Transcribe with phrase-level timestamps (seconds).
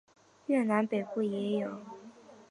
[0.47, 1.79] 越南北部也有。